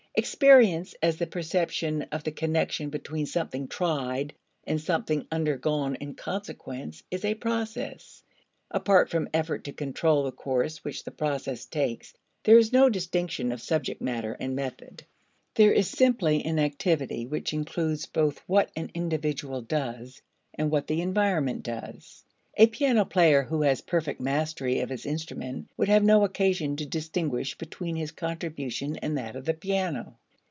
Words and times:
Experience 0.13 0.93
as 1.01 1.15
the 1.17 1.25
perception 1.25 2.01
of 2.11 2.25
the 2.25 2.33
connection 2.33 2.89
between 2.89 3.25
something 3.25 3.69
tried 3.69 4.33
and 4.67 4.79
something 4.81 5.25
undergone 5.31 5.95
in 5.95 6.15
consequence 6.15 7.01
is 7.09 7.23
a 7.23 7.33
process. 7.33 8.21
Apart 8.69 9.09
from 9.09 9.29
effort 9.33 9.63
to 9.63 9.71
control 9.71 10.23
the 10.23 10.33
course 10.33 10.83
which 10.83 11.05
the 11.05 11.11
process 11.11 11.65
takes, 11.65 12.13
there 12.43 12.57
is 12.57 12.73
no 12.73 12.89
distinction 12.89 13.53
of 13.53 13.61
subject 13.61 14.01
matter 14.01 14.33
and 14.37 14.53
method. 14.53 15.05
There 15.55 15.71
is 15.71 15.87
simply 15.87 16.43
an 16.43 16.59
activity 16.59 17.25
which 17.25 17.53
includes 17.53 18.05
both 18.05 18.39
what 18.47 18.69
an 18.75 18.91
individual 18.93 19.61
does 19.61 20.21
and 20.53 20.69
what 20.69 20.87
the 20.87 20.99
environment 20.99 21.63
does. 21.63 22.25
A 22.57 22.67
piano 22.67 23.05
player 23.05 23.43
who 23.43 23.61
had 23.61 23.81
perfect 23.87 24.19
mastery 24.19 24.81
of 24.81 24.89
his 24.89 25.05
instrument 25.05 25.69
would 25.77 25.87
have 25.87 26.03
no 26.03 26.25
occasion 26.25 26.75
to 26.75 26.85
distinguish 26.85 27.57
between 27.57 27.95
his 27.95 28.11
contribution 28.11 28.97
and 28.97 29.17
that 29.17 29.37
of 29.37 29.45
the 29.45 29.53
piano. 29.53 30.17